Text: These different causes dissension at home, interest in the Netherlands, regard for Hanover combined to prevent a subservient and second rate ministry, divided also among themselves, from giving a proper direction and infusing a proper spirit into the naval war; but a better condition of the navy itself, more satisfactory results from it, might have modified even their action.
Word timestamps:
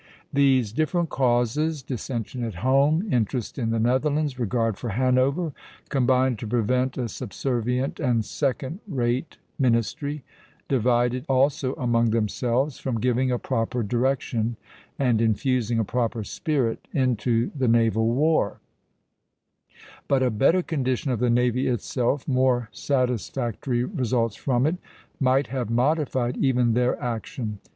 These 0.33 0.71
different 0.71 1.09
causes 1.09 1.83
dissension 1.83 2.43
at 2.43 2.55
home, 2.65 3.07
interest 3.13 3.59
in 3.59 3.69
the 3.69 3.79
Netherlands, 3.79 4.39
regard 4.39 4.75
for 4.75 4.89
Hanover 4.89 5.53
combined 5.89 6.39
to 6.39 6.47
prevent 6.47 6.97
a 6.97 7.07
subservient 7.07 7.99
and 7.99 8.25
second 8.25 8.79
rate 8.87 9.37
ministry, 9.59 10.23
divided 10.67 11.23
also 11.29 11.75
among 11.75 12.09
themselves, 12.09 12.79
from 12.79 12.99
giving 12.99 13.29
a 13.29 13.37
proper 13.37 13.83
direction 13.83 14.55
and 14.97 15.21
infusing 15.21 15.77
a 15.77 15.85
proper 15.85 16.23
spirit 16.23 16.87
into 16.91 17.51
the 17.55 17.67
naval 17.67 18.09
war; 18.09 18.59
but 20.07 20.23
a 20.23 20.31
better 20.31 20.63
condition 20.63 21.11
of 21.11 21.19
the 21.19 21.29
navy 21.29 21.67
itself, 21.67 22.27
more 22.27 22.69
satisfactory 22.71 23.83
results 23.83 24.35
from 24.35 24.65
it, 24.65 24.77
might 25.19 25.45
have 25.45 25.69
modified 25.69 26.37
even 26.37 26.73
their 26.73 26.99
action. 26.99 27.59